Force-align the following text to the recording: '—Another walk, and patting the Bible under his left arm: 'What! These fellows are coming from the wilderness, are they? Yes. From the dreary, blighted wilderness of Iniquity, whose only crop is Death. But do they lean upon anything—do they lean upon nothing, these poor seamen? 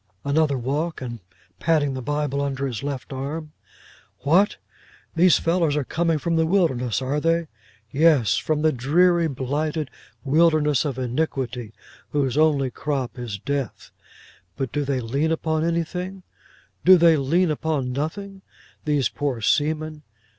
'—Another 0.25 0.57
walk, 0.57 0.99
and 0.99 1.19
patting 1.59 1.93
the 1.93 2.01
Bible 2.01 2.41
under 2.41 2.65
his 2.65 2.81
left 2.81 3.13
arm: 3.13 3.51
'What! 4.21 4.57
These 5.15 5.37
fellows 5.37 5.75
are 5.75 5.83
coming 5.83 6.17
from 6.17 6.37
the 6.37 6.45
wilderness, 6.47 7.03
are 7.03 7.19
they? 7.19 7.49
Yes. 7.91 8.35
From 8.35 8.63
the 8.63 8.71
dreary, 8.71 9.27
blighted 9.27 9.91
wilderness 10.23 10.85
of 10.85 10.97
Iniquity, 10.97 11.71
whose 12.09 12.35
only 12.35 12.71
crop 12.71 13.19
is 13.19 13.37
Death. 13.37 13.91
But 14.57 14.71
do 14.71 14.85
they 14.85 15.01
lean 15.01 15.31
upon 15.31 15.63
anything—do 15.63 16.97
they 16.97 17.15
lean 17.15 17.51
upon 17.51 17.91
nothing, 17.91 18.41
these 18.85 19.07
poor 19.07 19.39
seamen? 19.39 20.01